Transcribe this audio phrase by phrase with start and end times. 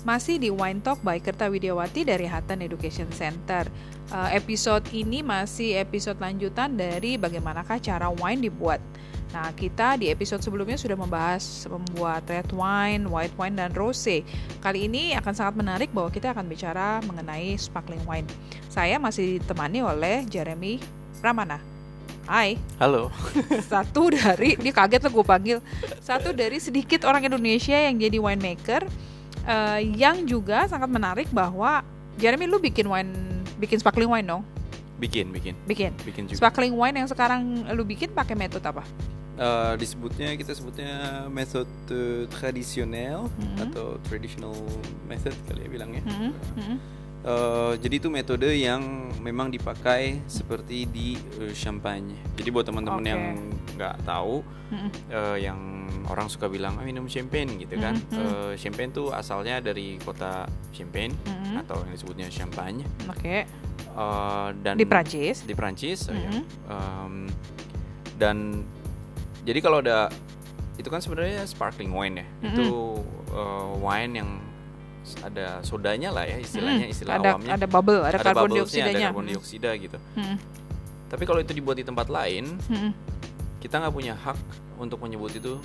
[0.00, 3.68] Masih di Wine Talk by Kerta Widiawati dari Hatan Education Center.
[4.08, 8.80] Uh, episode ini masih episode lanjutan dari bagaimanakah cara wine dibuat.
[9.36, 14.24] Nah, kita di episode sebelumnya sudah membahas membuat red wine, white wine, dan rosé.
[14.64, 18.26] Kali ini akan sangat menarik bahwa kita akan bicara mengenai sparkling wine.
[18.72, 20.80] Saya masih ditemani oleh Jeremy
[21.20, 21.60] Ramana.
[22.24, 22.56] Hai.
[22.80, 23.12] Halo.
[23.70, 25.58] Satu dari, dia kaget lah gue panggil.
[26.00, 28.88] Satu dari sedikit orang Indonesia yang jadi winemaker
[29.46, 31.84] uh, yang juga sangat menarik bahwa
[32.20, 33.12] Jeremy lu bikin wine
[33.60, 34.42] bikin sparkling wine dong
[35.00, 38.84] bikin bikin bikin bikin juga sparkling wine yang sekarang lu bikin pakai metode apa
[39.40, 43.64] uh, disebutnya kita sebutnya metode tradisional hmm.
[43.68, 44.52] atau traditional
[45.08, 46.32] method kali ya bilangnya hmm.
[46.60, 46.76] Hmm.
[47.20, 52.16] Uh, jadi itu metode yang memang dipakai seperti di uh, champagne.
[52.40, 53.12] Jadi buat teman-teman okay.
[53.12, 53.24] yang
[53.76, 54.40] nggak tahu,
[54.72, 57.94] mm uh, yang orang suka bilang ah, minum champagne gitu kan.
[57.98, 58.24] Mm -hmm.
[58.24, 61.60] uh, champagne tuh asalnya dari kota Champagne mm -hmm.
[61.66, 62.86] atau yang disebutnya Champagne.
[63.06, 63.18] Oke.
[63.18, 63.40] Okay.
[63.94, 65.42] Uh, dan di Prancis.
[65.44, 66.06] Di Prancis.
[66.06, 66.22] Mm -hmm.
[66.22, 66.30] ya.
[66.70, 67.14] um,
[68.16, 68.36] dan
[69.44, 70.12] jadi kalau ada
[70.76, 72.26] itu kan sebenarnya sparkling wine ya.
[72.26, 72.50] Mm -hmm.
[72.54, 72.68] Itu
[73.34, 74.30] uh, wine yang
[75.24, 78.92] ada sodanya lah ya istilahnya hmm, istilah ada, awamnya ada bubble ada, ada karbon dioksidanya
[78.92, 80.36] ada karbon dioksida gitu hmm.
[81.08, 82.92] tapi kalau itu dibuat di tempat lain hmm.
[83.58, 84.38] kita nggak punya hak
[84.80, 85.60] untuk menyebut itu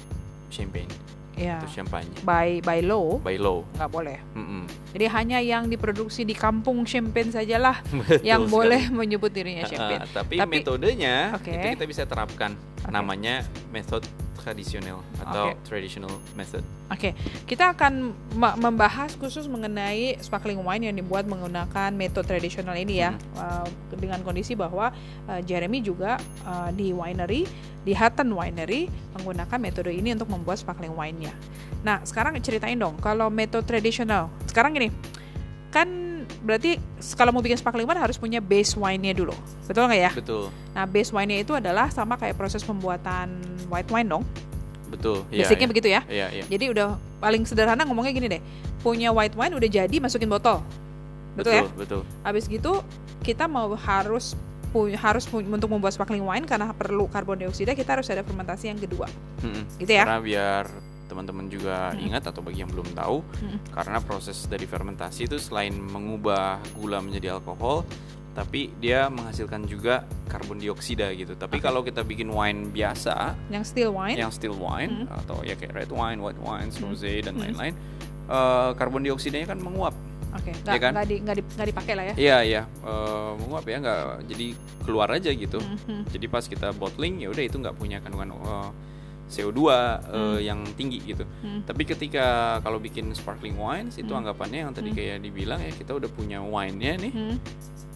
[0.51, 0.91] champagne
[1.39, 1.59] ya.
[1.63, 4.63] itu champagne by by law by law nggak boleh mm -mm.
[4.91, 7.79] jadi hanya yang diproduksi di kampung champagne sajalah
[8.27, 8.55] yang sekali.
[8.55, 11.55] boleh menyebut dirinya champagne uh, tapi, tapi metodenya okay.
[11.55, 12.91] itu kita bisa terapkan okay.
[12.91, 14.05] namanya metode
[14.45, 15.65] tradisional atau okay.
[15.65, 16.61] traditional method.
[16.85, 17.11] Oke, okay.
[17.49, 18.13] kita akan
[18.61, 23.41] membahas khusus mengenai sparkling wine yang dibuat menggunakan metode tradisional ini ya, hmm.
[23.41, 23.65] uh,
[23.97, 24.93] dengan kondisi bahwa
[25.25, 27.49] uh, Jeremy juga uh, di winery
[27.85, 31.33] di Hutton Winery menggunakan metode ini untuk membuat sparkling wine-nya.
[31.85, 34.33] Nah, sekarang ceritain dong kalau metode tradisional.
[34.49, 34.89] Sekarang gini,
[35.69, 35.85] kan
[36.41, 36.81] berarti
[37.13, 39.37] kalau mau bikin sparkling wine harus punya base wine-nya dulu.
[39.69, 40.11] Betul nggak ya?
[40.17, 40.49] Betul.
[40.73, 43.37] Nah, base wine-nya itu adalah sama kayak proses pembuatan
[43.69, 44.25] white wine dong.
[44.89, 45.25] Betul.
[45.33, 46.01] Iya, Basicnya ya, begitu ya.
[46.05, 46.45] Iya, iya.
[46.45, 46.87] Jadi udah
[47.19, 48.41] paling sederhana ngomongnya gini deh.
[48.81, 50.61] Punya white wine udah jadi masukin botol.
[51.35, 51.63] Betul, betul ya?
[51.75, 52.01] Betul.
[52.23, 52.73] Habis gitu
[53.25, 54.37] kita mau harus
[54.99, 59.07] harus untuk membuat sparkling wine karena perlu karbon dioksida kita harus ada fermentasi yang kedua.
[59.39, 60.03] Hmm, gitu ya.
[60.03, 60.65] Karena biar
[61.05, 62.05] teman-teman juga hmm.
[62.11, 63.77] ingat atau bagi yang belum tahu hmm.
[63.77, 67.85] karena proses dari fermentasi itu selain mengubah gula menjadi alkohol
[68.35, 71.39] tapi dia menghasilkan juga karbon dioksida gitu.
[71.39, 71.65] Tapi okay.
[71.71, 75.19] kalau kita bikin wine biasa, yang still wine, yang still wine hmm.
[75.23, 77.71] atau ya kayak red wine, white wine, rosé dan lain-lain,
[78.27, 79.95] uh, karbon dioksidanya kan menguap.
[80.35, 80.75] Oke, okay.
[80.75, 80.91] ya kan?
[80.91, 82.13] nggak di, nggak di, dipakai lah ya?
[82.19, 84.47] Iya iya, uh, menguap ya nggak jadi
[84.83, 85.63] keluar aja gitu.
[85.63, 86.11] -hmm.
[86.11, 88.67] Jadi pas kita bottling ya udah itu nggak punya kandungan uh,
[89.25, 89.69] CO2 hmm.
[90.13, 91.25] uh, yang tinggi gitu.
[91.41, 91.65] Hmm.
[91.65, 94.21] Tapi ketika kalau bikin sparkling wines itu hmm.
[94.21, 94.97] anggapannya yang tadi hmm.
[94.97, 97.13] kayak dibilang ya kita udah punya wine-nya nih.
[97.13, 97.35] Hmm.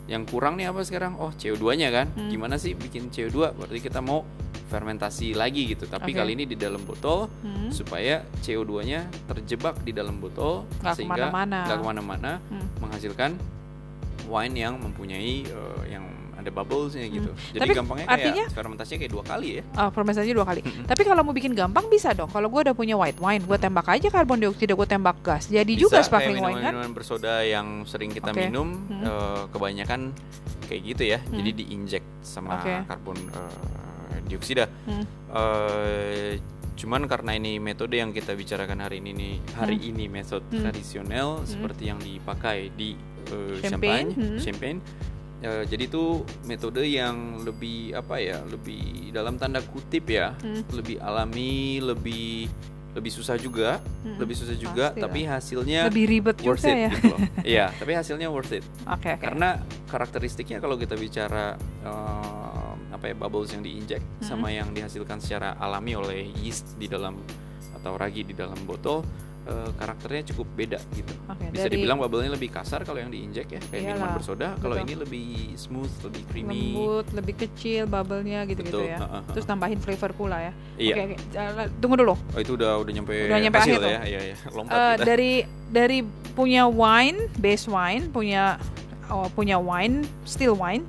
[0.10, 1.22] Yang kurang nih apa sekarang?
[1.22, 2.10] Oh, CO2-nya kan.
[2.18, 2.34] Hmm.
[2.34, 3.54] Gimana sih bikin CO2?
[3.54, 4.26] Berarti kita mau
[4.70, 5.86] fermentasi lagi gitu.
[5.86, 6.18] Tapi okay.
[6.18, 7.70] kali ini di dalam botol hmm.
[7.70, 12.82] supaya CO2-nya terjebak di dalam botol gak sehingga nggak ke mana-mana hmm.
[12.82, 13.38] menghasilkan
[14.30, 16.06] wine yang mempunyai uh, yang
[16.40, 17.16] ada bubblesnya hmm.
[17.20, 17.32] gitu.
[17.54, 19.64] Jadi Tapi gampangnya kayak artinya, fermentasinya kayak dua kali ya.
[19.76, 20.62] Oh, fermentasinya dua kali.
[20.64, 22.32] Tapi kalau mau bikin gampang bisa dong.
[22.32, 25.52] Kalau gue udah punya white wine, gue tembak aja karbon dioksida, gue tembak gas.
[25.52, 26.74] Jadi bisa, juga sparkling minuman, wine kan.
[26.74, 28.48] Minuman bersoda yang sering kita okay.
[28.48, 29.04] minum hmm.
[29.04, 30.16] uh, kebanyakan
[30.72, 31.20] kayak gitu ya.
[31.20, 31.36] Hmm.
[31.44, 32.88] Jadi diinjek sama okay.
[32.88, 34.66] karbon uh, dioksida.
[34.88, 35.04] Hmm.
[35.30, 36.40] Uh,
[36.80, 39.90] cuman karena ini metode yang kita bicarakan hari ini nih hari hmm.
[39.92, 40.64] ini metode hmm.
[40.64, 41.48] tradisional hmm.
[41.52, 42.96] seperti yang dipakai di
[43.36, 44.40] uh, champagne champagne, hmm.
[44.40, 44.80] champagne
[45.40, 50.68] Ya, jadi itu metode yang lebih apa ya, lebih dalam tanda kutip ya, hmm.
[50.76, 52.52] lebih alami, lebih
[52.92, 54.18] lebih susah juga, hmm.
[54.20, 55.40] lebih susah juga, Pasti tapi lah.
[55.40, 56.92] hasilnya lebih ribet worth juga it ya.
[56.92, 57.20] gitu loh.
[57.56, 58.66] Iya, tapi hasilnya worth it.
[58.84, 59.32] Okay, okay.
[59.32, 61.56] Karena karakteristiknya kalau kita bicara
[61.88, 64.26] uh, apa ya bubbles yang diinjek hmm.
[64.28, 67.16] sama yang dihasilkan secara alami oleh yeast di dalam
[67.80, 69.08] atau ragi di dalam botol
[69.50, 71.14] uh, karakternya cukup beda gitu.
[71.26, 74.48] Okay, Bisa dibilang bubble-nya lebih kasar kalau yang diinjek ya, kayak iyalah, minuman bersoda.
[74.62, 76.78] Kalau ini lebih smooth, lebih creamy.
[76.78, 79.02] Lembut, lebih kecil bubble-nya gitu-gitu ya.
[79.02, 79.34] Uh, uh, uh.
[79.34, 80.54] Terus tambahin flavor pula ya.
[80.78, 80.94] Iya.
[80.94, 81.18] Oke, okay, okay.
[81.36, 82.16] Uh, tunggu dulu.
[82.16, 84.02] Oh, itu udah udah nyampe udah nyampe hasil akhir ya.
[84.06, 84.36] Iya, iya.
[84.54, 85.04] Lompat uh, kita.
[85.04, 85.34] dari
[85.70, 86.00] dari
[86.38, 88.62] punya wine, base wine, punya
[89.10, 90.86] oh, punya wine, still wine.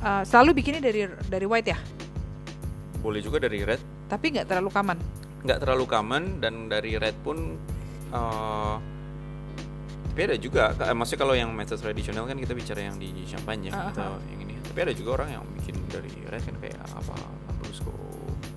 [0.00, 1.78] Uh, selalu bikinnya dari dari white ya?
[3.02, 3.82] Boleh juga dari red.
[4.06, 7.58] Tapi nggak terlalu common nggak terlalu common dan dari red pun
[8.14, 8.76] uh,
[10.12, 13.68] tapi ada juga eh, maksudnya kalau yang metode tradisional kan kita bicara yang di champagne
[13.68, 13.88] ya uh -huh.
[13.92, 17.14] atau yang ini tapi ada juga orang yang bikin dari red kan kayak apa
[17.48, 17.92] lambrusco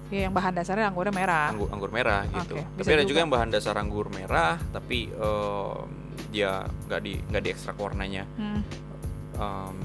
[0.10, 1.54] Ya, yang bahan dasarnya anggurnya merah.
[1.54, 2.58] Anggur, anggur merah gitu.
[2.58, 3.10] Okay, tapi ada juga.
[3.14, 5.86] juga yang bahan dasar anggur merah, tapi uh,
[6.34, 8.26] dia nggak di nggak diekstrak warnanya.
[8.34, 8.66] Hmm
[9.40, 9.76] um,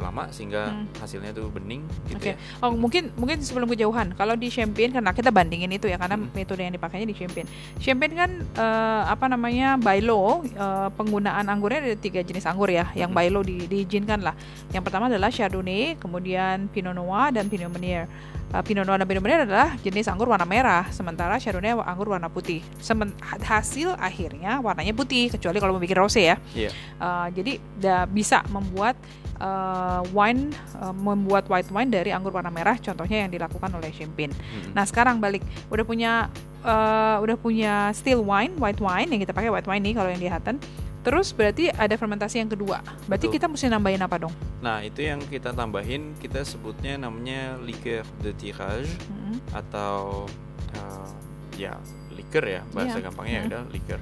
[0.00, 0.96] cukup lama sehingga hmm.
[0.96, 2.40] hasilnya tuh bening gitu okay.
[2.40, 2.64] ya.
[2.64, 4.16] Oh, mungkin mungkin sebelum kejauhan.
[4.16, 6.32] Kalau di champagne karena kita bandingin itu ya karena hmm.
[6.32, 7.48] metode yang dipakainya di champagne.
[7.76, 12.88] Champagne kan uh, apa namanya by law uh, penggunaan anggurnya ada tiga jenis anggur ya.
[12.96, 13.18] Yang hmm.
[13.20, 14.32] by law di, diizinkan lah.
[14.72, 18.08] Yang pertama adalah Chardonnay, kemudian Pinot Noir dan Pinot Meunier.
[18.50, 22.26] Uh, Pinot Noir dan Pinot Meunier adalah jenis anggur warna merah, sementara Chardonnay anggur warna
[22.26, 22.66] putih.
[22.82, 26.36] Semen hasil akhirnya warnanya putih kecuali kalau mau bikin rosé ya.
[26.50, 26.72] Yeah.
[26.98, 28.98] Uh, jadi da, bisa membuat
[29.38, 30.50] uh, wine
[30.82, 34.34] uh, membuat white wine dari anggur warna merah contohnya yang dilakukan oleh Champagne.
[34.34, 34.74] Hmm.
[34.74, 36.26] Nah, sekarang balik udah punya
[36.66, 40.18] uh, udah punya still wine, white wine yang kita pakai white wine nih kalau yang
[40.18, 40.58] di Hutton.
[41.00, 42.84] Terus berarti ada fermentasi yang kedua.
[43.08, 43.36] Berarti Betul.
[43.40, 44.34] kita mesti nambahin apa dong?
[44.60, 49.40] Nah, itu yang kita tambahin kita sebutnya namanya liqueur de tirage hmm.
[49.56, 50.28] atau
[50.76, 51.10] uh,
[51.56, 51.80] ya
[52.12, 53.04] liqueur ya bahasa yeah.
[53.08, 53.48] gampangnya hmm.
[53.48, 54.00] ada liqueur.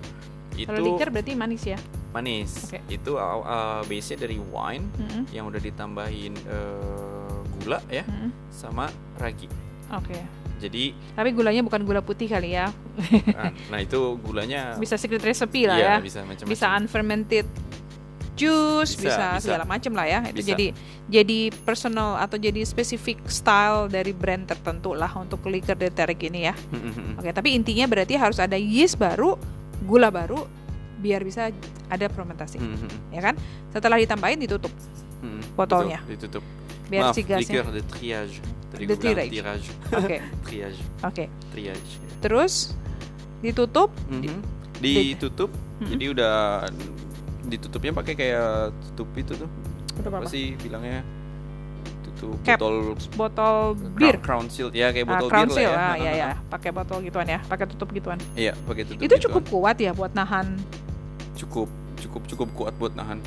[0.59, 1.79] Itu Kalau liqueur berarti manis ya?
[2.13, 2.81] manis okay.
[2.89, 5.23] itu uh, uh, base nya dari wine mm-hmm.
[5.33, 8.31] yang udah ditambahin uh, gula ya mm-hmm.
[8.49, 8.89] sama
[9.21, 9.47] ragi
[9.93, 10.23] oke okay.
[10.59, 12.69] Jadi tapi gulanya bukan gula putih kali ya.
[13.39, 15.97] Nah, nah itu gulanya bisa secret recipe lah iya, ya.
[16.03, 16.47] bisa macam-macam.
[16.51, 17.47] Bisa unfermented
[18.39, 19.43] juice bisa, bisa, bisa.
[19.43, 20.21] segala macam lah ya.
[20.31, 20.51] Itu bisa.
[20.55, 20.67] jadi
[21.09, 26.55] jadi personal atau jadi spesifik style dari brand tertentu lah untuk liquor deterg ini ya.
[27.19, 29.39] Oke okay, tapi intinya berarti harus ada yeast baru
[29.87, 30.45] gula baru
[30.99, 31.55] biar bisa
[31.87, 32.59] ada fermentasi.
[33.15, 33.35] Ya kan?
[33.71, 34.71] Setelah ditambahin ditutup
[35.55, 36.03] botolnya.
[36.07, 36.43] Ditutup
[36.89, 38.41] biar Maaf, si gasnya de triage
[38.77, 39.69] de tirage.
[39.93, 40.05] Oke.
[40.05, 40.19] Okay.
[40.47, 41.15] triage oke.
[41.15, 41.27] Okay.
[41.55, 42.77] triage terus
[43.41, 43.91] ditutup?
[44.11, 44.39] Mm -hmm.
[44.83, 45.51] di, ditutup.
[45.51, 45.89] Mm -hmm.
[45.95, 46.37] jadi udah
[47.49, 49.51] ditutupnya pakai kayak tutup itu tuh.
[49.97, 50.31] Tutup apa, apa?
[50.31, 51.01] sih bilangnya?
[52.05, 52.77] Tutup Cap, botol
[53.15, 53.57] botol
[53.95, 54.19] bir.
[54.21, 54.69] crown, seal.
[54.75, 55.89] Ya kayak botol crown bir seal, lah ya.
[55.89, 58.19] Ah, ya ya, pakai botol gituan ya, pakai tutup gituan.
[58.35, 59.01] Iya, pakai tutup.
[59.01, 59.25] Itu gituan.
[59.31, 60.59] cukup kuat ya buat nahan?
[61.39, 61.71] Cukup.
[61.99, 63.19] Cukup cukup kuat buat nahan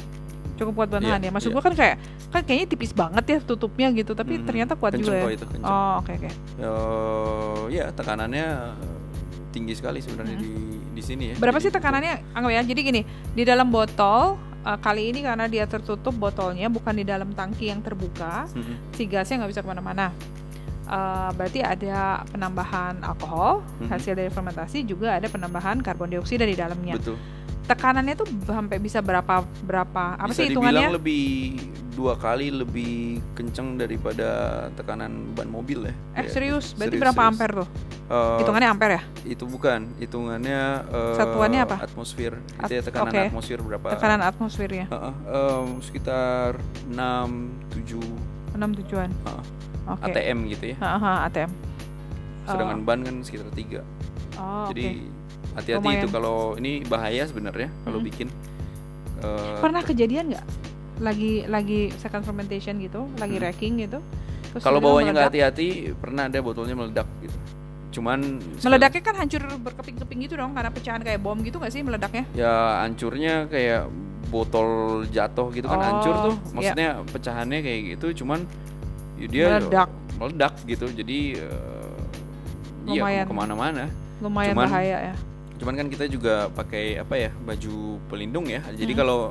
[0.62, 1.58] cukup kuat buat yeah, nahan ya maksud yeah.
[1.58, 1.96] gua kan kayak
[2.30, 5.98] kan kayaknya tipis banget ya tutupnya gitu tapi hmm, ternyata kuat juga ya itu, oh
[6.00, 6.34] oke okay, oke okay.
[6.62, 8.78] uh, ya tekanannya
[9.52, 10.46] tinggi sekali sebenarnya hmm.
[10.46, 10.54] di
[10.94, 13.02] di sini ya berapa jadi, sih tekanannya anggap ya jadi gini
[13.34, 17.82] di dalam botol uh, kali ini karena dia tertutup botolnya bukan di dalam tangki yang
[17.82, 18.96] terbuka hmm.
[18.96, 20.14] si gasnya nggak bisa ke mana-mana
[20.88, 23.90] uh, berarti ada penambahan alkohol hmm.
[23.90, 27.41] hasil dari fermentasi juga ada penambahan karbon dioksida di dalamnya Betul
[27.72, 30.92] tekanannya tuh sampai bisa berapa berapa apa bisa sih hitungannya?
[30.92, 31.56] lebih
[31.96, 35.96] dua kali lebih kenceng daripada tekanan ban mobil ya.
[36.20, 36.76] Eh ya, serius?
[36.76, 37.32] Berarti serius, berapa serius.
[37.32, 37.70] ampere tuh?
[38.12, 39.04] Uh, hitungannya ampere ya?
[39.24, 41.78] Itu bukan, hitungannya uh, satuannya apa?
[41.88, 42.36] Atmosfer.
[42.60, 43.28] At itu ya tekanan okay.
[43.32, 43.88] atmosfer berapa?
[43.96, 44.86] Tekanan atmosfer ya.
[44.92, 45.14] Uh, uh,
[45.64, 46.60] um, sekitar
[46.92, 47.00] 6
[47.88, 49.10] 7 6 tujuan.
[49.24, 49.44] Uh,
[49.96, 50.12] okay.
[50.12, 50.78] ATM gitu ya.
[50.84, 51.52] Uh, uh, ATM.
[52.48, 52.84] Sedangkan uh.
[52.84, 53.80] ban kan sekitar 3.
[54.40, 55.21] Oh, Jadi okay
[55.56, 58.08] hati-hati itu kalau ini bahaya sebenarnya kalau hmm.
[58.08, 58.28] bikin.
[59.22, 60.46] Uh, pernah kejadian nggak?
[61.02, 63.46] Lagi lagi second fermentation gitu lagi hmm.
[63.46, 64.00] racking gitu?
[64.60, 67.38] Kalau bawanya nggak hati-hati pernah ada botolnya meledak gitu.
[67.92, 72.24] Cuman meledaknya kan hancur berkeping-keping gitu dong karena pecahan kayak bom gitu nggak sih meledaknya?
[72.36, 73.92] Ya hancurnya kayak
[74.32, 76.36] botol jatuh gitu kan oh, hancur tuh.
[76.40, 76.54] iya.
[76.56, 77.12] maksudnya yeah.
[77.12, 78.40] pecahannya kayak gitu cuman
[79.20, 79.90] ya dia meledak.
[80.20, 80.86] meledak gitu.
[80.88, 82.00] Jadi uh,
[82.88, 83.24] lumayan.
[83.24, 83.86] ya ke mana-mana.
[84.24, 85.16] Lumayan cuman, bahaya ya
[85.62, 89.00] cuman kan kita juga pakai apa ya baju pelindung ya jadi hmm.
[89.06, 89.30] kalau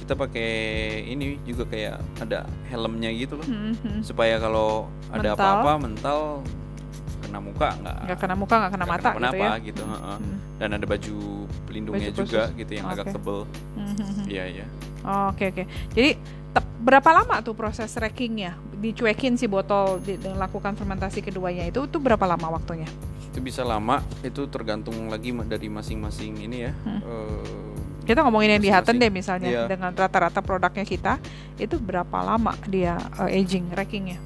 [0.00, 0.50] kita pakai
[1.12, 3.76] ini juga kayak ada helmnya gitu loh hmm.
[3.76, 4.00] hmm.
[4.00, 6.40] supaya kalau ada apa-apa mental
[7.20, 10.36] kena muka nggak nggak kena muka nggak kena mata kena gitu ya gitu hmm.
[10.56, 11.16] dan ada baju
[11.68, 12.96] pelindungnya baju juga gitu yang okay.
[12.96, 13.38] agak tebel
[13.76, 14.66] hmm, hmm, iya iya
[15.28, 15.64] oke oke okay.
[15.92, 16.10] jadi
[16.80, 21.70] berapa lama tuh proses rackingnya dicuekin si botol dilakukan fermentasi keduanya.
[21.70, 22.90] Itu tuh berapa lama waktunya?
[23.30, 26.72] Itu bisa lama itu tergantung lagi dari masing-masing ini ya.
[26.82, 27.00] Hmm.
[27.06, 27.72] uh,
[28.02, 29.62] kita ngomongin yang di Hutton deh misalnya iya.
[29.70, 31.22] dengan rata-rata produknya kita
[31.54, 34.18] itu berapa lama dia uh, aging rackingnya?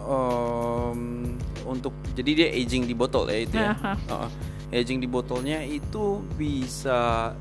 [0.00, 1.36] Um,
[1.68, 3.76] untuk jadi dia aging di botol ya itu ya?
[4.08, 4.28] Uh,
[4.72, 7.32] aging di botolnya itu bisa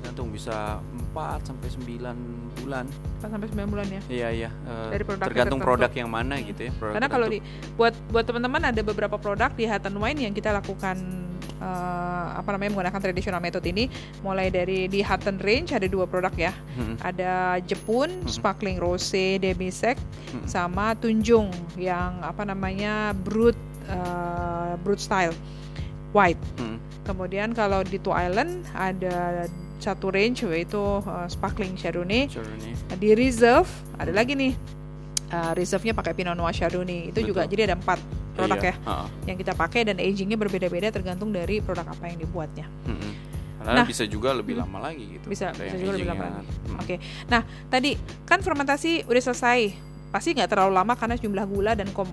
[0.00, 0.80] tergantung bisa
[1.14, 2.84] 4 sampai 9 bulan.
[3.22, 4.00] 4 sampai 9 bulan ya.
[4.10, 4.50] Iya iya.
[4.66, 6.44] Uh, Dari produk tergantung produk yang mana hmm.
[6.50, 6.72] gitu ya.
[6.74, 7.38] Karena kalau di
[7.78, 10.98] buat buat teman-teman ada beberapa produk di Hutton Wine yang kita lakukan
[11.62, 13.86] uh, apa namanya menggunakan traditional method ini
[14.26, 16.52] mulai dari di Hutton Range ada dua produk ya.
[16.74, 16.98] Hmm.
[16.98, 18.30] Ada Jepun, hmm.
[18.30, 19.94] Sparkling Rose, Demisec
[20.34, 20.50] hmm.
[20.50, 23.56] sama Tunjung yang apa namanya Brut
[23.86, 25.34] uh, Brut Style
[26.10, 26.40] White.
[26.58, 26.82] Hmm.
[27.04, 29.44] Kemudian kalau di Two Island ada
[29.82, 32.30] satu range yaitu uh, sparkling Chardonnay.
[32.30, 32.72] Chardonnay.
[32.98, 34.52] Di reserve ada lagi nih
[35.34, 37.28] uh, reserve-nya pakai Pinot Noir Chardonnay itu Betul.
[37.34, 37.98] juga jadi ada empat
[38.34, 38.74] produk iya.
[38.74, 39.06] ya uh.
[39.30, 42.66] yang kita pakai dan agingnya berbeda-beda tergantung dari produk apa yang dibuatnya.
[42.86, 43.12] Mm -hmm.
[43.64, 44.62] Karena nah, bisa juga lebih hmm.
[44.68, 45.26] lama lagi gitu.
[45.32, 46.52] Bisa, bisa juga lebih lama lagi.
[46.52, 46.76] Hmm.
[46.76, 46.84] Oke.
[46.84, 46.98] Okay.
[47.32, 47.40] Nah,
[47.72, 47.96] tadi
[48.28, 49.72] kan fermentasi udah selesai.
[50.12, 52.04] Pasti nggak terlalu lama karena jumlah gula dan kom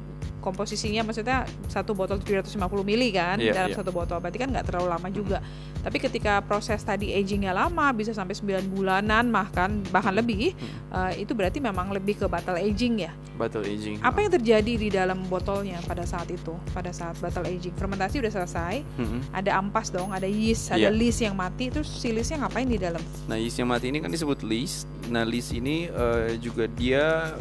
[0.42, 3.80] komposisinya maksudnya satu botol 750 mili kan yeah, dalam yeah.
[3.80, 5.86] satu botol berarti kan nggak terlalu lama juga hmm.
[5.86, 10.92] tapi ketika proses tadi agingnya lama bisa sampai 9 bulanan bahkan bahkan lebih hmm.
[10.92, 14.90] uh, itu berarti memang lebih ke battle aging ya battle aging apa yang terjadi di
[14.90, 19.32] dalam botolnya pada saat itu pada saat battle aging fermentasi udah selesai hmm.
[19.32, 20.92] ada ampas dong ada yeast ada yeah.
[20.92, 24.10] yeast yang mati terus si yeastnya ngapain di dalam nah yeast yang mati ini kan
[24.10, 27.38] disebut yeast nah yeast ini uh, juga dia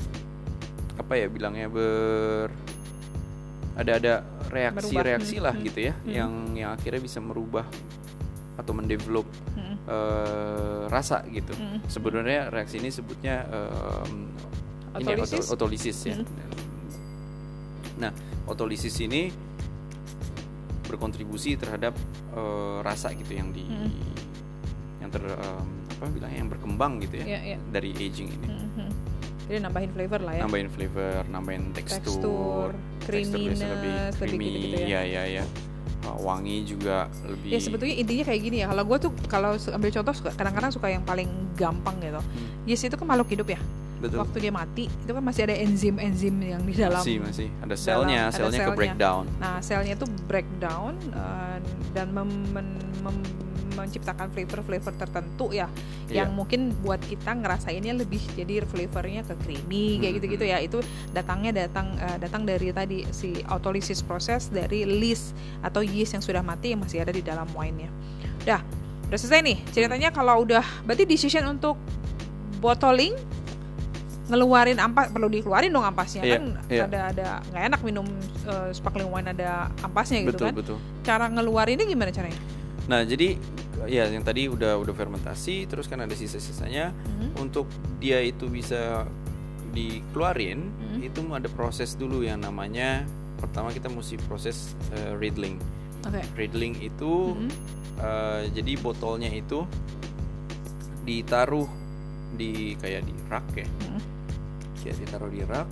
[1.00, 2.52] apa ya bilangnya ber
[3.78, 4.14] ada ada
[4.50, 5.64] reaksi-reaksi lah hmm.
[5.70, 6.10] gitu ya hmm.
[6.10, 7.64] yang yang akhirnya bisa merubah
[8.60, 9.24] atau mendevelop
[9.56, 9.76] hmm.
[9.88, 11.56] uh, rasa gitu.
[11.56, 11.80] Hmm.
[11.88, 14.28] Sebenarnya reaksi ini sebutnya um,
[14.92, 15.32] otolisis?
[15.32, 16.16] ini ya, otolisis ya.
[16.20, 16.28] Hmm.
[18.00, 18.12] Nah,
[18.44, 19.32] otolisis ini
[20.84, 21.96] berkontribusi terhadap
[22.36, 23.90] uh, rasa gitu yang di hmm.
[25.00, 25.68] yang ter um,
[26.00, 27.60] apa bilangnya yang berkembang gitu ya yeah, yeah.
[27.72, 28.46] dari aging ini.
[28.50, 28.90] Hmm.
[29.50, 30.42] Jadi nambahin flavor lah ya.
[30.46, 32.68] Nambahin flavor, nambahin tekstur, tekstur
[33.02, 35.02] creaminess, lebih creamy, lebih gitu, -gitu ya.
[35.02, 35.44] ya ya ya.
[36.00, 37.50] wangi juga lebih.
[37.50, 38.66] Ya sebetulnya intinya kayak gini ya.
[38.70, 41.28] Kalau gue tuh kalau ambil contoh kadang-kadang suka yang paling
[41.58, 42.22] gampang gitu.
[42.22, 42.48] Hmm.
[42.64, 43.60] Yes itu kan makhluk hidup ya.
[44.00, 44.24] Betul.
[44.24, 47.02] Waktu dia mati itu kan masih ada enzim-enzim yang di dalam.
[47.04, 49.24] Masih masih ada selnya, selnya, selnya ke breakdown.
[49.36, 51.58] Nah selnya itu breakdown uh,
[51.92, 52.68] dan mem, mem,
[53.04, 53.16] mem
[53.84, 55.66] menciptakan flavor-flavor tertentu ya
[56.08, 56.24] yeah.
[56.24, 60.54] yang mungkin buat kita ngerasainnya lebih jadi flavornya ke creamy kayak hmm, gitu-gitu hmm.
[60.54, 60.78] ya itu
[61.10, 65.34] datangnya datang uh, datang dari tadi si autolysis proses dari yeast
[65.64, 67.90] atau yeast yang sudah mati yang masih ada di dalam wine-nya.
[68.46, 68.60] Udah,
[69.10, 71.76] udah selesai nih ceritanya kalau udah berarti decision untuk
[72.62, 73.16] bottling
[74.30, 76.86] ngeluarin ampas perlu dikeluarin dong ampasnya yeah, kan yeah.
[76.86, 78.06] ada ada nggak enak minum
[78.46, 80.78] uh, sparkling wine ada ampasnya gitu betul, kan betul.
[81.02, 82.38] cara ngeluarinnya gimana caranya
[82.90, 83.38] Nah, jadi
[83.86, 86.90] ya yang tadi udah udah fermentasi, terus kan ada sisa-sisanya.
[86.90, 87.30] Mm-hmm.
[87.38, 87.70] Untuk
[88.02, 89.06] dia itu bisa
[89.70, 91.06] dikeluarin, mm-hmm.
[91.06, 93.06] itu ada proses dulu yang namanya
[93.38, 95.62] pertama kita mesti proses uh, riddling.
[96.02, 96.26] Okay.
[96.34, 97.50] Riddling itu mm-hmm.
[98.02, 99.62] uh, jadi botolnya itu
[101.06, 101.70] ditaruh
[102.34, 103.70] di kayak di rak ya.
[103.70, 104.00] Mm-hmm.
[104.82, 105.68] Kayak ditaruh di rak.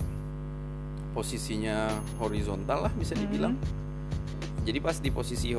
[1.11, 1.91] Posisinya
[2.23, 3.59] horizontal lah bisa dibilang.
[3.59, 3.79] Mm-hmm
[4.69, 5.55] jadi pas di posisi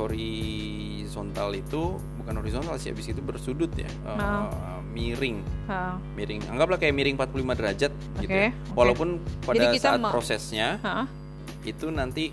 [1.11, 4.47] horizontal itu bukan horizontal sih habis itu bersudut ya uh,
[4.95, 5.99] miring uh.
[6.15, 8.23] miring anggaplah kayak miring 45 derajat okay.
[8.23, 8.51] gitu ya.
[8.79, 11.11] walaupun pada saat prosesnya uh.
[11.67, 12.31] itu nanti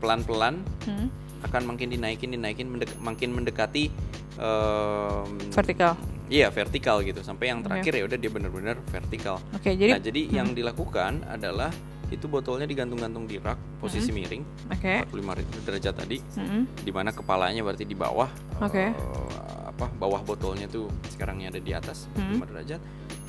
[0.00, 1.12] pelan-pelan hmm.
[1.44, 3.92] akan makin dinaikin dinaikin mendek makin mendekati
[4.40, 8.00] um, vertikal Iya vertikal gitu sampai yang terakhir okay.
[8.00, 9.44] ya udah dia benar-benar vertikal.
[9.52, 10.32] Oke okay, jadi nah jadi hmm.
[10.32, 11.68] yang dilakukan adalah
[12.14, 14.24] itu botolnya digantung-gantung di rak posisi mm -hmm.
[14.24, 14.98] miring okay.
[15.10, 16.62] 45 derajat tadi mm -hmm.
[16.86, 18.30] di mana kepalanya berarti di bawah
[18.62, 18.94] okay.
[18.94, 22.46] uh, eh, apa bawah botolnya tuh sekarang ada di atas mm -hmm.
[22.48, 22.80] derajat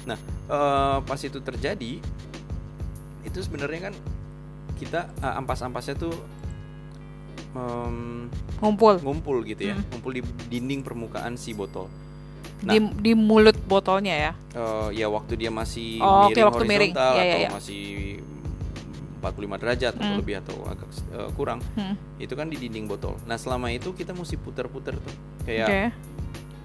[0.05, 1.97] nah uh, pas itu terjadi
[3.25, 3.93] itu sebenarnya kan
[4.77, 6.13] kita uh, ampas-ampasnya tuh
[7.57, 8.29] um,
[8.61, 9.85] ngumpul ngumpul gitu ya mm.
[9.89, 11.89] ngumpul di dinding permukaan si botol
[12.63, 14.31] Nah, di, di mulut botolnya ya?
[14.55, 16.93] Uh, ya waktu dia masih oh, miring okay, waktu miring.
[16.95, 17.49] Ya, ya, atau ya.
[17.51, 17.83] masih
[19.33, 20.01] 45 derajat hmm.
[20.01, 21.95] atau lebih atau agak uh, kurang hmm.
[22.21, 25.87] itu kan di dinding botol nah selama itu kita mesti putar-putar tuh kayak okay.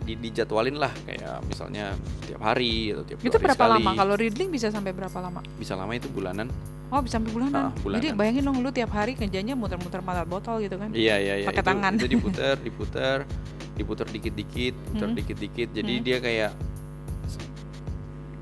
[0.05, 1.97] di, dijadwalin lah kayak misalnya
[2.29, 3.75] tiap hari atau tiap itu hari berapa sekali.
[3.81, 6.53] lama kalau riddling bisa sampai berapa lama bisa lama itu bulanan
[6.91, 8.03] oh bisa sampai bulanan, uh, bulanan.
[8.03, 11.49] jadi bayangin dong lu tiap hari kerjanya muter-muter malat botol gitu kan iya iya iya
[11.49, 13.19] pakai tangan itu diputar diputar
[13.79, 15.17] diputar dikit-dikit putar hmm.
[15.17, 16.05] dikit-dikit jadi hmm.
[16.05, 16.53] dia kayak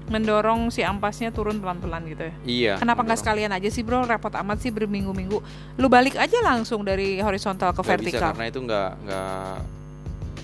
[0.09, 2.35] mendorong si ampasnya turun pelan-pelan gitu ya.
[2.45, 2.75] Iya.
[2.81, 4.05] Kenapa nggak sekalian aja sih bro?
[4.05, 5.39] Repot amat sih berminggu-minggu.
[5.81, 8.21] Lu balik aja langsung dari horizontal ke gak vertikal.
[8.21, 9.79] Bisa, karena itu nggak nggak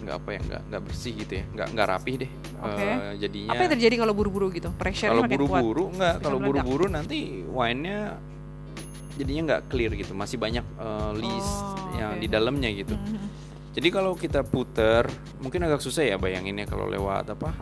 [0.05, 2.31] nggak apa ya nggak nggak bersih gitu ya nggak nggak rapih deh
[2.61, 2.85] okay.
[2.85, 6.87] uh, eh, jadinya apa yang terjadi kalau buru-buru gitu pressure kalau buru-buru nggak kalau buru-buru
[6.93, 8.21] nanti wine-nya
[9.17, 12.23] jadinya nggak clear gitu masih banyak uh, list oh, yang okay.
[12.23, 13.27] di dalamnya gitu mm-hmm.
[13.73, 15.09] jadi kalau kita puter
[15.41, 17.57] mungkin agak susah ya bayanginnya kalau lewat apa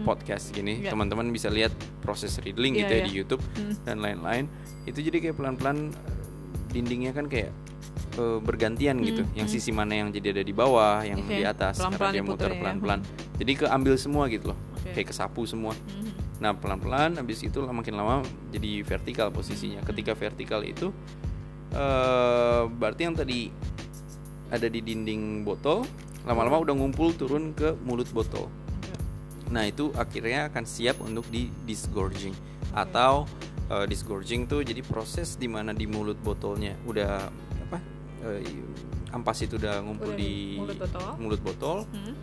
[0.00, 0.08] hmm.
[0.08, 0.92] podcast gini yeah.
[0.92, 3.06] teman-teman bisa lihat proses riddling yeah, gitu ya yeah.
[3.06, 3.74] di YouTube hmm.
[3.84, 4.44] dan lain-lain
[4.88, 5.92] itu jadi kayak pelan-pelan
[6.70, 7.52] dindingnya kan kayak
[8.16, 9.06] uh, bergantian hmm.
[9.06, 9.54] gitu yang hmm.
[9.54, 11.40] sisi mana yang jadi ada di bawah yang okay.
[11.40, 12.58] di atas pelan -pelan karena dia muter ya.
[12.58, 13.08] pelan-pelan ya.
[13.44, 14.92] jadi keambil semua gitu loh okay.
[14.96, 16.40] kayak kesapu semua hmm.
[16.40, 19.88] nah pelan-pelan habis itu makin lama jadi vertikal posisinya hmm.
[19.92, 20.90] ketika vertikal itu
[21.74, 23.52] uh, berarti yang tadi
[24.50, 25.86] ada di dinding botol
[26.26, 28.50] lama-lama udah ngumpul turun ke mulut botol
[29.50, 32.34] Nah, itu akhirnya akan siap untuk di disgorging
[32.70, 33.26] atau
[33.70, 37.26] uh, disgorging tuh jadi proses di mana di mulut botolnya udah
[37.66, 37.78] apa
[38.26, 38.40] uh,
[39.10, 42.14] ampas itu udah ngumpul udah di mulut botol, mulut botol hmm.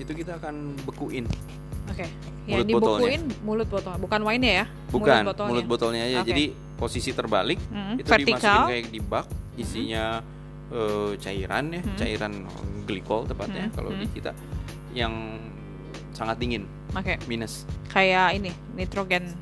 [0.00, 1.24] itu kita akan bekuin.
[1.86, 2.04] Oke.
[2.04, 2.08] Okay.
[2.46, 4.64] Ya dibukuin mulut botol, bukan wine ya?
[4.92, 6.18] Bukan, mulut botolnya, mulut botolnya aja.
[6.22, 6.28] Okay.
[6.30, 6.44] Jadi
[6.76, 8.04] posisi terbalik hmm.
[8.04, 8.36] itu Vertikal.
[8.36, 10.76] dimasukin kayak di bak, isinya hmm.
[10.76, 11.96] uh, cairan ya, hmm.
[11.96, 12.32] cairan
[12.84, 13.74] glikol tepatnya hmm.
[13.74, 14.00] kalau hmm.
[14.04, 14.32] di kita
[14.92, 15.12] yang
[16.16, 16.64] sangat dingin.
[16.96, 17.20] Oke.
[17.20, 17.28] Okay.
[17.28, 17.68] Minus.
[17.92, 19.36] Kayak ini nitrogen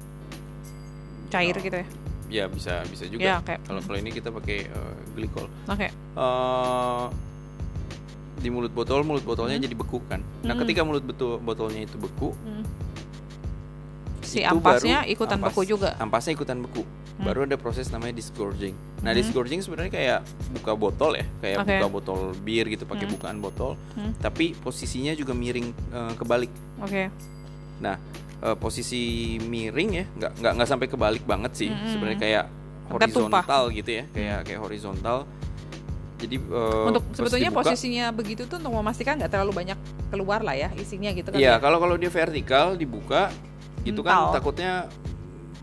[1.30, 1.62] cair oh.
[1.62, 1.86] gitu ya?
[2.26, 3.22] Ya bisa bisa juga.
[3.22, 3.62] Ya, okay.
[3.62, 5.46] Kalau kalau ini kita pakai uh, glikol.
[5.70, 5.86] Oke.
[5.86, 5.90] Okay.
[6.18, 7.06] Uh,
[8.42, 9.64] di mulut botol, mulut botolnya hmm.
[9.70, 10.20] jadi beku kan.
[10.42, 10.62] Nah, hmm.
[10.66, 12.64] ketika mulut betul botolnya itu beku, hmm.
[14.20, 15.90] si itu ampasnya baru, ikutan ampas, beku juga.
[15.96, 16.82] Ampasnya ikutan beku.
[17.14, 17.30] Hmm.
[17.30, 18.74] Baru ada proses namanya disgorging.
[19.06, 19.18] Nah, hmm.
[19.22, 21.78] disgorging sebenarnya kayak buka botol ya, kayak okay.
[21.78, 23.14] buka botol bir gitu pakai hmm.
[23.14, 24.18] bukaan botol, hmm.
[24.18, 26.50] tapi posisinya juga miring uh, kebalik.
[26.82, 26.90] Oke.
[26.90, 27.06] Okay.
[27.78, 27.94] Nah,
[28.44, 31.90] uh, posisi miring ya nggak nggak nggak sampai kebalik banget sih mm -hmm.
[31.90, 32.44] sebenarnya kayak
[32.92, 35.18] horizontal gitu ya kayak kayak horizontal
[36.20, 39.78] jadi uh, untuk sebetulnya dibuka, posisinya begitu tuh untuk memastikan nggak terlalu banyak
[40.12, 41.60] keluar lah ya isinya gitu kan iya ya?
[41.60, 43.32] kalau kalau dia vertikal dibuka
[43.84, 44.88] itu kan takutnya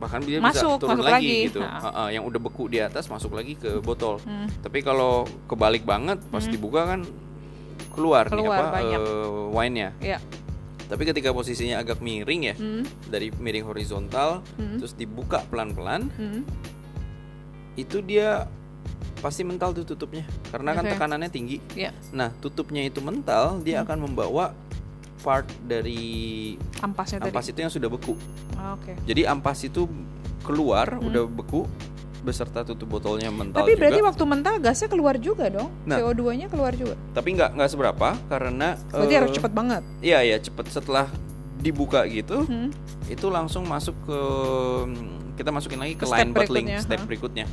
[0.02, 1.78] bahkan dia masuk, bisa turun masuk lagi, lagi gitu nah.
[1.78, 4.66] uh, uh, yang udah beku di atas masuk lagi ke botol hmm.
[4.66, 6.52] tapi kalau kebalik banget pas hmm.
[6.52, 7.06] dibuka kan
[7.94, 10.18] keluar, keluar nih apa uh, wine-nya ya
[10.92, 12.84] tapi ketika posisinya agak miring ya hmm.
[13.14, 14.82] dari miring horizontal hmm.
[14.82, 16.42] terus dibuka pelan-pelan hmm.
[17.78, 18.50] itu dia
[19.22, 20.78] pasti mental tuh tutupnya karena okay.
[20.82, 21.94] kan tekanannya tinggi yeah.
[22.10, 23.86] nah tutupnya itu mental dia hmm.
[23.86, 24.52] akan membawa
[25.22, 27.54] part dari ampasnya ampas tadi.
[27.54, 28.14] itu yang sudah beku
[28.58, 28.98] oh, okay.
[29.06, 29.86] jadi ampas itu
[30.42, 31.08] keluar hmm.
[31.08, 31.70] udah beku
[32.22, 35.74] beserta tutup botolnya mental Tapi berarti waktu mental gasnya keluar juga dong.
[35.90, 36.94] Nah, CO2-nya keluar juga.
[37.18, 39.82] Tapi nggak nggak seberapa karena Berarti uh, harus cepet banget.
[40.06, 41.10] Iya ya, cepet setelah
[41.58, 42.46] dibuka gitu.
[42.46, 42.70] Hmm.
[43.10, 44.20] Itu langsung masuk ke
[45.42, 47.50] kita masukin lagi ke, ke line bottling step berikutnya.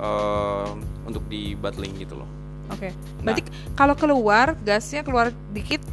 [0.00, 2.28] Uh, untuk di bottling gitu loh.
[2.72, 2.88] Oke.
[2.88, 2.90] Okay.
[3.20, 5.84] Berarti nah, kalau keluar gasnya keluar dikit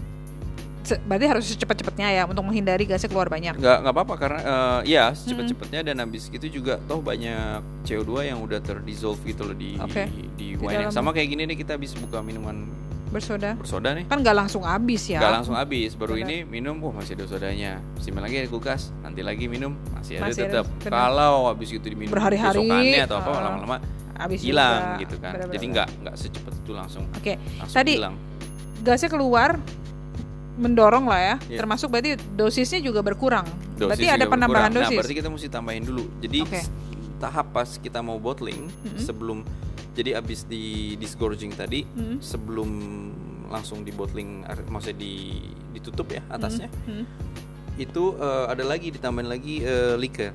[0.84, 3.56] berarti harus secepat-cepatnya ya untuk menghindari gasnya keluar banyak.
[3.56, 8.40] Nggak nggak apa-apa karena uh, ya secepat-cepatnya dan habis itu juga toh banyak CO2 yang
[8.44, 10.12] udah terdissolve gitu loh di okay.
[10.12, 10.92] di, di wine.
[10.92, 12.68] Sama kayak gini nih kita habis buka minuman
[13.14, 13.54] bersoda.
[13.54, 14.06] Bersoda nih.
[14.10, 15.22] Kan nggak langsung habis ya.
[15.22, 15.94] Nggak langsung habis.
[15.94, 16.26] Baru Soda.
[16.26, 17.78] ini minum, wah masih ada sodanya.
[18.02, 18.90] Simpan lagi di kulkas.
[19.06, 20.66] Nanti lagi minum masih, masih ada tetap.
[20.82, 23.78] Kalau habis itu diminum berhari-hari atau apa lama-lama
[24.18, 25.38] habis hilang gitu kan.
[25.38, 25.56] Bener -bener.
[25.56, 27.06] Jadi nggak nggak secepat itu langsung.
[27.14, 27.38] Oke.
[27.38, 27.70] Okay.
[27.70, 28.16] Tadi hilang.
[28.84, 29.56] gasnya keluar
[30.58, 31.36] mendorong lah ya.
[31.50, 31.60] Yeah.
[31.66, 33.46] Termasuk berarti dosisnya juga berkurang.
[33.78, 34.90] Dosis berarti ada penambahan berkurang.
[34.90, 34.96] dosis.
[34.96, 36.04] Nah, berarti kita mesti tambahin dulu.
[36.22, 36.64] Jadi okay.
[37.18, 39.00] tahap pas kita mau bottling mm -hmm.
[39.02, 39.38] sebelum
[39.94, 42.18] jadi abis di disgorging tadi mm -hmm.
[42.22, 42.70] sebelum
[43.50, 45.42] langsung di bottling maksudnya di
[45.74, 46.70] ditutup ya atasnya.
[46.86, 47.06] Mm -hmm.
[47.82, 50.34] Itu uh, ada lagi ditambahin lagi uh, liquor.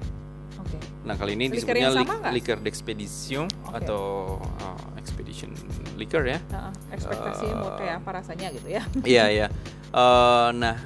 [0.59, 0.81] Okay.
[1.07, 2.04] Nah kali ini liquor disebutnya li
[2.42, 3.78] liquor d'expedition okay.
[3.78, 5.54] atau uh, expedition
[5.94, 6.38] liquor ya.
[6.50, 8.83] Uh, ekspektasi uh, mau kayak apa rasanya gitu ya?
[9.07, 9.46] Iya iya.
[9.88, 10.77] Uh, nah,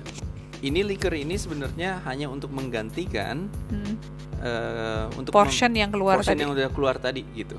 [0.62, 3.94] ini liquor ini sebenarnya hanya untuk menggantikan hmm.
[4.38, 6.42] uh, untuk portion yang keluar portion tadi.
[6.46, 7.58] yang udah keluar tadi gitu.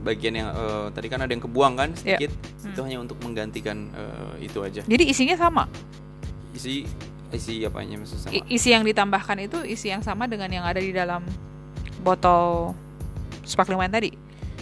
[0.00, 2.16] Bagian yang uh, tadi kan ada yang kebuang kan iya.
[2.16, 2.64] sedikit, yeah.
[2.64, 2.70] hmm.
[2.72, 4.80] itu hanya untuk menggantikan uh, itu aja.
[4.88, 5.68] Jadi isinya sama.
[6.56, 6.88] Isi
[7.30, 8.32] isi apanya maksud sama?
[8.50, 11.22] isi yang ditambahkan itu isi yang sama dengan yang ada di dalam
[12.02, 12.72] botol
[13.44, 14.10] sparkling wine tadi.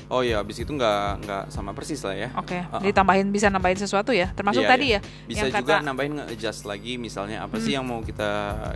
[0.08, 2.28] Oh iya, habis itu nggak nggak sama persis lah ya.
[2.40, 2.56] Oke.
[2.56, 2.60] Okay.
[2.64, 2.82] Uh -uh.
[2.84, 5.00] Ditambahin bisa nambahin sesuatu ya, termasuk iya, tadi iya.
[5.04, 5.26] ya.
[5.28, 7.64] Bisa yang juga kata, nambahin nge-adjust lagi, misalnya apa hmm.
[7.64, 8.30] sih yang mau kita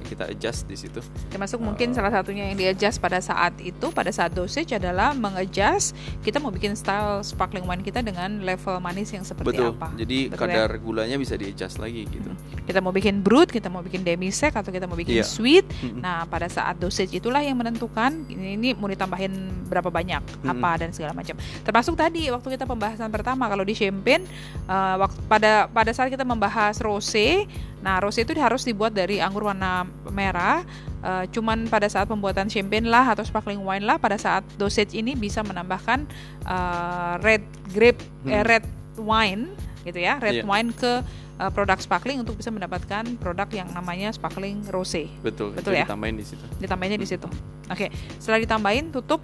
[0.05, 1.01] kita adjust di situ.
[1.33, 5.97] Termasuk uh, mungkin salah satunya yang di-adjust pada saat itu, pada saat dosage adalah meng-adjust
[6.21, 9.73] kita mau bikin style sparkling wine kita dengan level manis yang seperti Betul.
[9.73, 9.89] apa.
[9.97, 10.79] Jadi Betul kadar ya?
[10.79, 12.29] gulanya bisa di-adjust lagi gitu.
[12.29, 12.61] Hmm.
[12.69, 15.27] Kita mau bikin brut, kita mau bikin demi sec atau kita mau bikin yeah.
[15.27, 15.65] sweet.
[15.81, 16.05] Hmm.
[16.05, 20.53] Nah, pada saat dosage itulah yang menentukan ini, ini mau ditambahin berapa banyak, hmm.
[20.53, 21.22] apa dan segala macam.
[21.63, 24.27] Termasuk tadi waktu kita pembahasan pertama kalau di champagne
[24.67, 27.47] uh, waktu pada pada saat kita membahas rose,
[27.81, 30.67] nah rose itu harus dibuat dari anggur warna merah.
[31.03, 35.19] Uh, cuman pada saat pembuatan champagne lah atau sparkling wine lah pada saat dosage ini
[35.19, 36.07] bisa menambahkan
[36.47, 37.43] uh, red
[37.75, 38.31] grape hmm.
[38.31, 38.63] eh, red
[38.95, 39.51] wine
[39.83, 40.47] gitu ya red yeah.
[40.47, 41.03] wine ke
[41.43, 45.11] uh, produk sparkling untuk bisa mendapatkan produk yang namanya sparkling rose.
[45.27, 45.59] Betul.
[45.59, 45.87] Betul ya.
[45.87, 46.45] Ditambahin di situ.
[46.63, 47.29] Ditambahinnya di situ.
[47.67, 47.89] Oke.
[47.89, 47.89] Okay.
[48.23, 49.19] Setelah ditambahin tutup.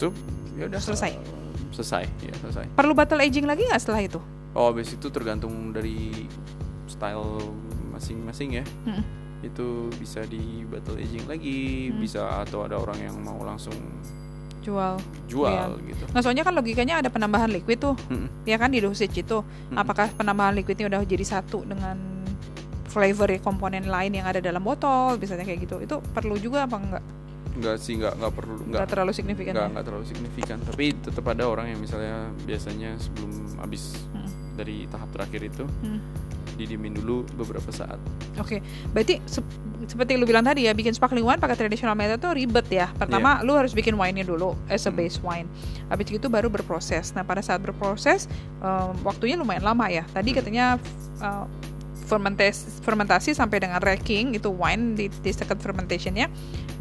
[0.00, 0.16] Tutup
[0.56, 1.12] ya udah selesai
[1.76, 4.20] selesai ya selesai perlu battle aging lagi nggak setelah itu
[4.56, 6.24] oh habis itu tergantung dari
[6.88, 7.52] style
[7.92, 9.04] masing-masing ya hmm.
[9.44, 12.00] itu bisa di battle aging lagi hmm.
[12.00, 13.76] bisa atau ada orang yang mau langsung
[14.60, 15.48] jual jual
[15.80, 15.88] iya.
[15.88, 16.04] gitu.
[16.12, 18.44] Nah soalnya kan logikanya ada penambahan liquid tuh, hmm.
[18.44, 19.40] ya kan di dosage itu.
[19.40, 19.80] Hmm.
[19.80, 21.96] Apakah penambahan liquidnya udah jadi satu dengan
[22.92, 27.04] flavor komponen lain yang ada dalam botol, misalnya kayak gitu, itu perlu juga apa enggak?
[27.50, 29.52] Enggak sih, enggak enggak perlu enggak terlalu signifikan.
[29.52, 29.70] Enggak, ya?
[29.74, 34.30] enggak terlalu signifikan, tapi tetap ada orang yang misalnya biasanya sebelum habis hmm.
[34.54, 36.00] dari tahap terakhir itu hmm.
[36.54, 37.98] didiemin dulu beberapa saat.
[38.38, 38.60] Oke, okay.
[38.94, 39.42] berarti se
[39.90, 42.92] seperti lu bilang tadi ya, bikin sparkling wine pakai traditional method tuh ribet ya.
[42.94, 43.46] Pertama, yeah.
[43.48, 44.98] lu harus bikin wine-nya dulu as a hmm.
[45.00, 45.48] base wine.
[45.90, 47.10] Habis itu baru berproses.
[47.16, 48.30] Nah, pada saat berproses
[48.62, 50.06] um, waktunya lumayan lama ya.
[50.14, 50.38] Tadi hmm.
[50.38, 50.66] katanya
[51.18, 51.48] uh,
[52.10, 56.26] fermentasi fermentasi sampai dengan racking itu wine di, di second fermentationnya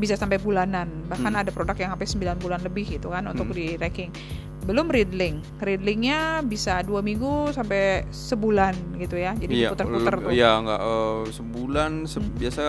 [0.01, 1.41] bisa sampai bulanan bahkan hmm.
[1.45, 3.55] ada produk yang sampai 9 bulan lebih gitu kan untuk hmm.
[3.55, 4.09] di racking
[4.65, 10.61] belum riddling riddlingnya bisa dua minggu sampai sebulan gitu ya jadi iya, putar-putar tuh ya
[10.61, 12.37] nggak uh, sebulan se hmm.
[12.37, 12.61] biasa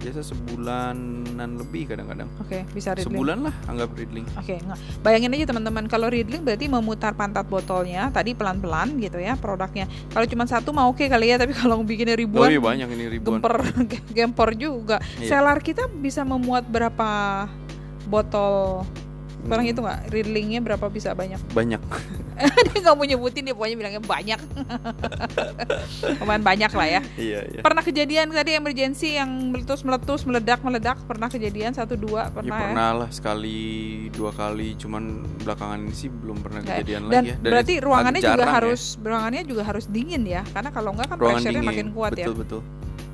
[0.00, 2.26] biasa sebulanan lebih kadang-kadang.
[2.40, 3.12] Oke, okay, bisa riddling.
[3.12, 4.26] Sebulan lah anggap riddling.
[4.40, 4.58] Oke, okay,
[5.04, 9.84] bayangin aja teman-teman kalau riddling berarti memutar pantat botolnya tadi pelan-pelan gitu ya produknya.
[10.10, 12.48] Kalau cuma satu mau oke okay kali ya, tapi kalau bikinnya ribuan.
[12.48, 13.44] Oh iya banyak ini ribuan.
[13.44, 13.56] Gemper
[14.16, 14.96] gempor juga.
[15.20, 15.36] Iya.
[15.36, 17.44] Selar kita bisa memuat berapa
[18.08, 18.82] botol
[19.46, 21.40] Barang itu nggak riddlingnya berapa bisa banyak?
[21.58, 21.82] Banyak.
[22.72, 24.40] dia nggak mau nyebutin dia pokoknya bilangnya banyak.
[26.24, 27.00] Lumayan banyak lah ya.
[27.20, 27.60] Iya, iya.
[27.60, 32.64] Pernah kejadian tadi emergency yang meletus meletus meledak meledak pernah kejadian satu dua pernah ya?
[32.72, 32.98] Pernah ya?
[33.04, 33.60] lah sekali
[34.08, 37.36] dua kali cuman belakangan ini sih belum pernah kejadian Dan lagi ya.
[37.36, 38.52] Dan berarti ruangannya juga ya.
[38.56, 42.26] harus ruangannya juga harus dingin ya karena kalau nggak kan pressure-nya makin kuat betul, ya.
[42.32, 42.60] Betul betul.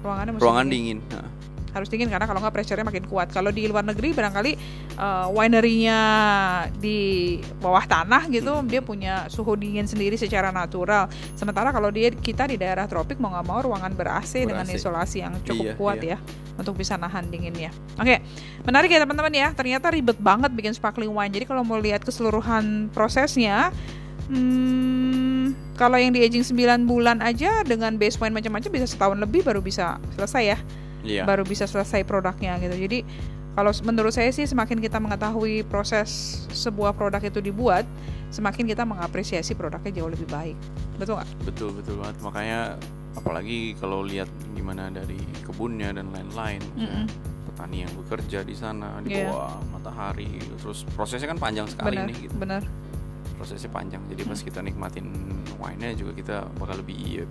[0.06, 0.98] Ruangannya ruangan dingin.
[1.02, 1.18] dingin.
[1.18, 1.26] Nah
[1.76, 3.28] harus dingin karena kalau nggak pressure-nya makin kuat.
[3.28, 4.52] Kalau di luar negeri barangkali
[4.96, 6.00] uh, winery-nya
[6.80, 8.66] di bawah tanah gitu hmm.
[8.66, 11.12] dia punya suhu dingin sendiri secara natural.
[11.36, 15.20] Sementara kalau dia kita di daerah tropik mau nggak mau ruangan ber AC dengan isolasi
[15.20, 16.16] yang cukup iya, kuat iya.
[16.16, 16.18] ya
[16.56, 17.68] untuk bisa nahan dinginnya.
[18.00, 18.24] Oke,
[18.64, 19.52] menarik ya teman-teman ya.
[19.52, 21.30] Ternyata ribet banget bikin sparkling wine.
[21.30, 23.70] Jadi kalau mau lihat keseluruhan prosesnya
[24.26, 29.46] Hmm, kalau yang di aging 9 bulan aja dengan base wine macam-macam bisa setahun lebih
[29.46, 30.58] baru bisa selesai ya
[31.06, 31.24] yeah.
[31.24, 32.74] baru bisa selesai produknya gitu.
[32.74, 32.98] Jadi
[33.56, 37.88] kalau menurut saya sih semakin kita mengetahui proses sebuah produk itu dibuat
[38.28, 40.56] semakin kita mengapresiasi produknya jauh lebih baik.
[41.00, 41.30] Betul nggak?
[41.48, 42.16] Betul betul banget.
[42.20, 42.60] Makanya
[43.16, 45.16] apalagi kalau lihat gimana dari
[45.48, 47.04] kebunnya dan lain-lain mm -hmm.
[47.48, 49.32] petani yang bekerja di sana di yeah.
[49.32, 52.36] bawah matahari terus prosesnya kan panjang sekali bener, nih gitu.
[52.36, 52.62] benar.
[53.40, 54.04] Prosesnya panjang.
[54.12, 55.08] Jadi pas kita nikmatin
[55.56, 57.24] wine-nya juga kita bakal lebih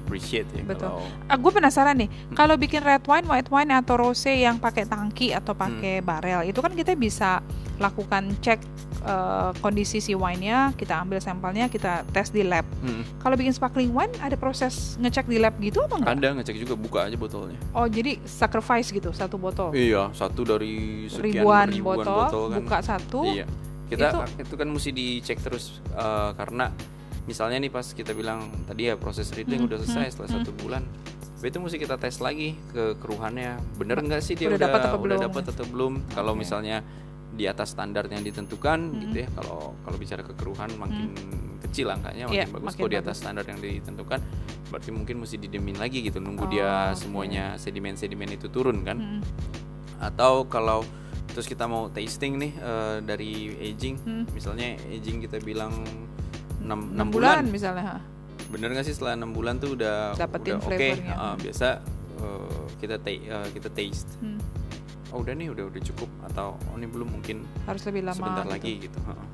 [0.00, 0.90] appreciate ya betul.
[0.96, 1.04] Kalau...
[1.28, 2.36] Uh, gue penasaran nih, hmm.
[2.36, 6.06] kalau bikin red wine, white wine atau rose yang pakai tangki atau pakai hmm.
[6.08, 7.44] barel, itu kan kita bisa
[7.80, 8.60] lakukan cek
[9.08, 12.64] uh, kondisi si wine-nya, kita ambil sampelnya, kita tes di lab.
[12.84, 13.04] Hmm.
[13.24, 16.12] Kalau bikin sparkling wine, ada proses ngecek di lab gitu apa enggak?
[16.20, 17.56] Ada ngecek juga, buka aja botolnya.
[17.72, 19.72] Oh jadi sacrifice gitu satu botol?
[19.72, 22.58] Iya, satu dari sekian ribuan, ribuan botol, botol kan.
[22.60, 23.20] buka satu.
[23.24, 23.46] Iya,
[23.88, 26.68] kita itu, itu kan mesti dicek terus uh, karena
[27.28, 30.38] misalnya nih pas kita bilang tadi ya proses reading hmm, udah selesai hmm, setelah hmm.
[30.40, 30.82] satu bulan
[31.40, 35.18] itu mesti kita tes lagi ke keruhannya bener nggak sih dia udah, dapat atau udah
[35.24, 36.44] dapat atau belum kalau okay.
[36.44, 36.84] misalnya
[37.32, 39.00] di atas standar yang ditentukan hmm.
[39.08, 41.64] gitu ya kalau kalau bicara kekeruhan makin hmm.
[41.64, 44.20] kecil angkanya makin yeah, bagus kalau di atas standar yang ditentukan
[44.68, 49.00] berarti mungkin mesti didemin lagi gitu nunggu oh, dia semuanya sedimen sedimen itu turun kan
[49.00, 49.20] hmm.
[50.04, 50.84] atau kalau
[51.30, 54.24] terus kita mau tasting nih uh, dari aging hmm.
[54.34, 55.72] misalnya aging kita bilang
[56.60, 57.98] 6, 6 bulan, bulan misalnya ha?
[58.50, 61.80] bener gak sih setelah 6 bulan tuh udah dapetin oke okay, uh, biasa
[62.18, 64.40] uh, kita ta uh, kita taste hmm.
[65.14, 68.46] oh udah nih udah udah cukup atau oh ini belum mungkin harus lebih lama sebentar
[68.46, 68.54] gitu.
[68.58, 69.26] lagi gitu uh.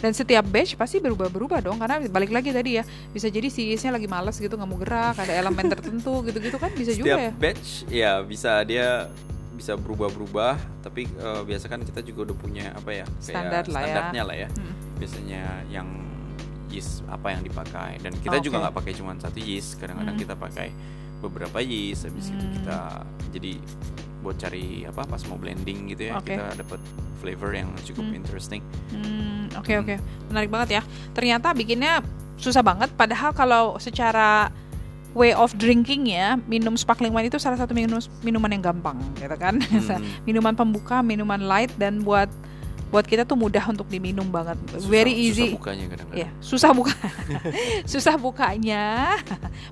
[0.00, 3.90] dan setiap batch pasti berubah-berubah dong karena balik lagi tadi ya bisa jadi si nya
[3.90, 7.30] lagi males gitu nggak mau gerak ada elemen tertentu gitu-gitu kan bisa setiap juga ya
[7.34, 9.10] batch ya bisa dia
[9.50, 13.92] bisa berubah-berubah tapi uh, biasa kan kita juga udah punya apa ya standar lah ya.
[13.92, 14.28] standarnya ya.
[14.28, 14.74] lah ya hmm.
[14.96, 15.88] biasanya yang
[16.70, 18.46] yeast apa yang dipakai dan kita okay.
[18.46, 20.22] juga nggak pakai cuma satu yeast kadang-kadang hmm.
[20.24, 20.68] kita pakai
[21.20, 22.34] beberapa yeast habis hmm.
[22.38, 22.78] itu kita
[23.34, 23.52] jadi
[24.20, 26.36] buat cari apa pas mau blending gitu ya okay.
[26.36, 26.80] kita dapat
[27.20, 28.18] flavor yang cukup hmm.
[28.20, 28.62] interesting.
[28.64, 29.84] Oke hmm, oke okay, hmm.
[29.84, 29.98] okay.
[30.32, 30.82] menarik banget ya.
[31.12, 32.00] Ternyata bikinnya
[32.40, 34.48] susah banget padahal kalau secara
[35.12, 39.36] way of drinking ya minum sparkling wine itu salah satu minum minuman yang gampang gitu
[39.36, 40.24] kan hmm.
[40.24, 42.30] minuman pembuka minuman light dan buat
[42.90, 44.58] buat kita tuh mudah untuk diminum banget.
[44.74, 45.46] Susah, very easy.
[45.54, 46.18] susah bukanya kadang-kadang.
[46.18, 46.94] Yeah, susah buka.
[47.86, 48.84] Susah bukanya.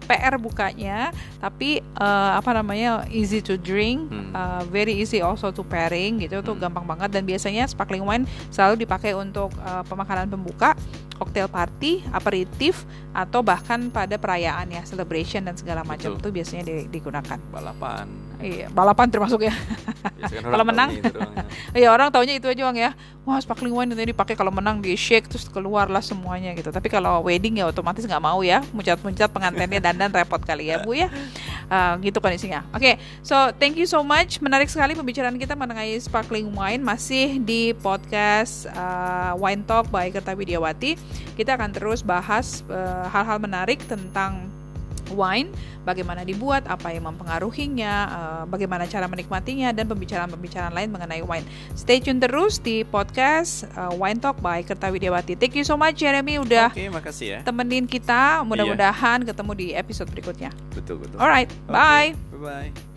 [0.07, 1.11] PR bukanya.
[1.43, 4.31] Tapi uh, apa namanya easy to drink hmm.
[4.31, 6.47] uh, very easy also to pairing gitu hmm.
[6.47, 7.11] tuh gampang banget.
[7.19, 10.79] Dan biasanya sparkling wine selalu dipakai untuk uh, pemakanan pembuka
[11.19, 17.43] cocktail party aperitif atau bahkan pada perayaan ya celebration dan segala macam itu biasanya digunakan.
[17.51, 18.07] Balapan.
[18.39, 19.55] Iya, balapan termasuk ya.
[20.27, 20.91] ya kalau menang.
[21.79, 22.91] Iya, orang taunya itu aja Bang ya.
[23.29, 26.73] Wah, sparkling wine itu dipakai kalau menang di shake terus keluarlah semuanya gitu.
[26.73, 28.65] Tapi kalau wedding ya otomatis nggak mau ya.
[28.73, 31.13] Muncat-muncat pengantinnya dandan repot kali ya, Bu ya.
[31.69, 32.65] Uh, gitu kondisinya.
[32.73, 34.41] Oke, okay, so thank you so much.
[34.41, 40.33] Menarik sekali pembicaraan kita mengenai sparkling wine masih di podcast uh, Wine Talk by Kerta
[40.33, 40.97] Widiawati.
[41.37, 44.49] Kita akan terus bahas uh, hal-hal uh, menarik tentang
[45.13, 45.53] wine,
[45.85, 51.47] bagaimana dibuat, apa yang mempengaruhinya, uh, bagaimana cara menikmatinya, dan pembicaraan-pembicaraan lain mengenai wine.
[51.75, 55.39] Stay tune terus di podcast uh, Wine Talk by Kerta Widiawati.
[55.39, 57.39] Thank you so much Jeremy udah okay, makasih ya.
[57.45, 58.43] temenin kita.
[58.45, 59.29] Mudah-mudahan iya.
[59.33, 60.51] ketemu di episode berikutnya.
[60.73, 61.19] Betul betul.
[61.19, 62.09] Alright, okay, bye.
[62.35, 62.41] Bye
[62.73, 62.88] bye.